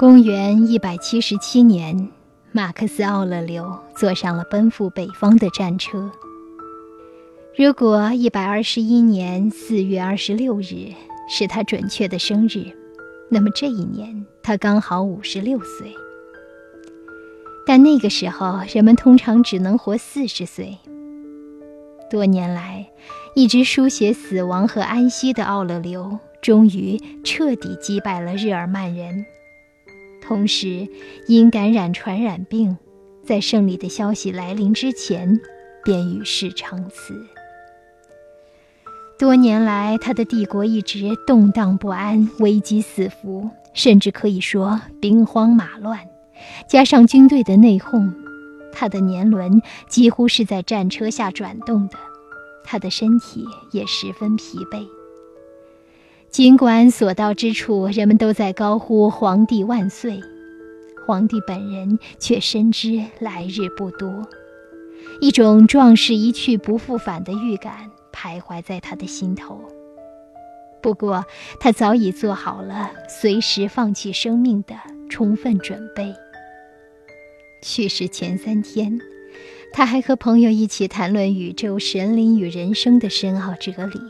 [0.00, 2.08] 公元一百七十七年，
[2.52, 6.10] 马克思·奥勒留坐上了奔赴北方的战车。
[7.54, 10.94] 如果一百二十一年四月二十六日
[11.28, 12.74] 是他准确的生日，
[13.28, 15.92] 那么这一年他刚好五十六岁。
[17.66, 20.78] 但那个时候，人们通常只能活四十岁。
[22.10, 22.88] 多年来，
[23.34, 29.26] 一直书写死亡和安息的奥勒留，终于彻底击败了日耳曼人。
[30.30, 30.86] 同时，
[31.26, 32.78] 因感染传染病，
[33.24, 35.40] 在胜利的消息来临之前，
[35.82, 37.26] 便与世长辞。
[39.18, 45.98] 多年来，他的帝国一直动荡不安、危机四伏，甚至可以说兵荒马乱。
[46.68, 48.14] 加上军队的内讧，
[48.72, 51.98] 他的年轮几乎是在战车下转动的，
[52.62, 54.86] 他的身体也十分疲惫。
[56.30, 60.20] 尽管所到之处，人们都在高呼“皇帝万岁”，
[61.04, 64.28] 皇帝本人却深知来日不多，
[65.20, 69.60] 一种壮士一去不复返的预感徘徊在他的心头。
[70.80, 71.24] 不过，
[71.58, 74.76] 他早已做好了随时放弃生命的
[75.10, 76.14] 充分准备。
[77.60, 79.00] 去世前三天，
[79.72, 84.00] 他还和朋友一起谈论宇宙、神灵与人生的深奥哲理。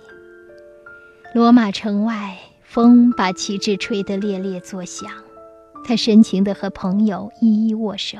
[1.32, 5.08] 罗马城外，风把旗帜吹得猎猎作响。
[5.84, 8.18] 他深情地和朋友一一握手，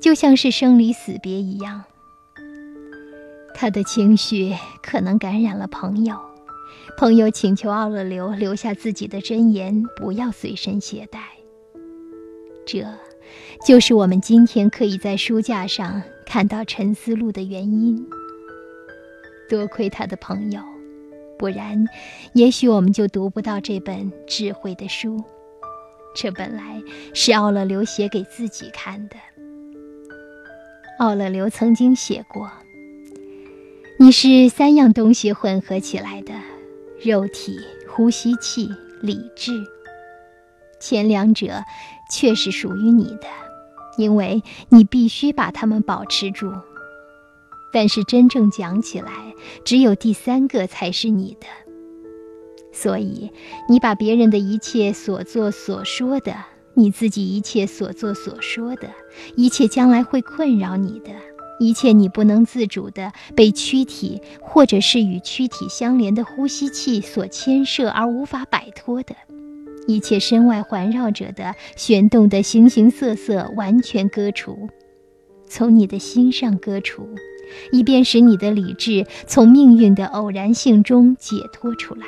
[0.00, 1.84] 就像是生离死别一样。
[3.54, 6.18] 他的情绪可能感染了朋友，
[6.98, 11.20] 朋友请求奥勒留留下自己的箴言，不要随身携带。
[12.66, 12.84] 这，
[13.64, 18.04] 就是我们今天可以在书架上看到《沉思录》的原因。
[19.48, 20.60] 多亏他的朋友。
[21.38, 21.84] 不然，
[22.32, 25.22] 也许我们就读不到这本智慧的书。
[26.14, 26.80] 这本来
[27.12, 29.16] 是奥勒留写给自己看的。
[30.98, 32.50] 奥勒留曾经写过
[33.98, 36.32] ：“你是三样东西混合起来的，
[37.04, 38.70] 肉体、呼吸器、
[39.02, 39.52] 理智。
[40.78, 41.64] 前两者
[42.10, 43.26] 确实属于你的，
[43.98, 46.52] 因为你必须把它们保持住。”
[47.74, 49.10] 但是真正讲起来，
[49.64, 51.46] 只有第三个才是你的。
[52.72, 53.32] 所以，
[53.68, 56.36] 你把别人的一切所做所说的，
[56.74, 58.88] 你自己一切所做所说的，
[59.34, 61.10] 一切将来会困扰你的，
[61.58, 69.16] 一切你不能自主的被躯体或者是与躯体相连的呼吸器所牵涉而无法摆脱的，
[69.88, 74.68] 一切身外环绕着的旋动的形形色色，完全割除，
[75.48, 77.08] 从你的心上割除。
[77.72, 82.06] 以便使你的理智从命运的偶然性中解脱出来，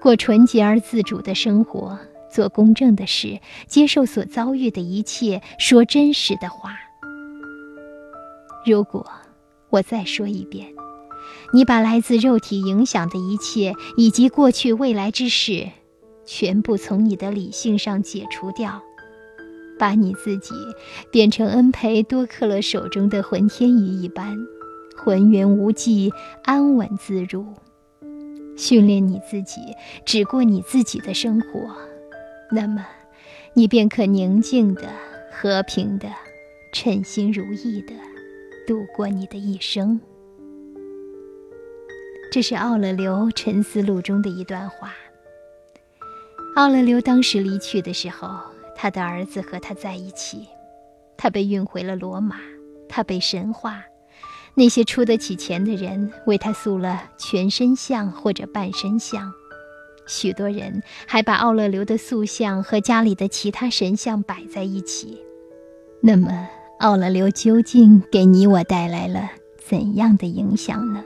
[0.00, 1.98] 过纯洁而自主的生活，
[2.30, 6.76] 做公正的事，接受所遭遇的一切，说真实的话。
[8.66, 9.06] 如果
[9.70, 10.66] 我再说一遍，
[11.52, 15.68] 你把来自肉体影响的一切，以及过去未来之事，
[16.26, 18.82] 全部从你的理性上解除掉。
[19.78, 20.52] 把你自己
[21.10, 24.36] 变成恩培多克勒手中的浑天仪一般，
[24.96, 26.12] 浑圆无际，
[26.44, 27.46] 安稳自如。
[28.56, 29.60] 训练你自己，
[30.04, 31.76] 只过你自己的生活，
[32.50, 32.84] 那么，
[33.54, 34.88] 你便可宁静的、
[35.30, 36.08] 和平的、
[36.72, 37.94] 称心如意的
[38.66, 40.00] 度过你的一生。
[42.32, 44.92] 这是奥勒留《沉思录》中的一段话。
[46.56, 48.28] 奥勒留当时离去的时候。
[48.80, 50.46] 他的儿子和他在一起，
[51.16, 52.36] 他被运回了罗马，
[52.88, 53.82] 他被神化。
[54.54, 59.32] 那些出得起钱的人为他塑了全身像或者半身像，
[60.06, 65.18] 许多人还把奥勒留的塑像和家里的其他神像摆在一起。
[66.00, 69.28] 那么，奥勒留究竟给你我带来了
[69.58, 71.02] 怎样的影响呢？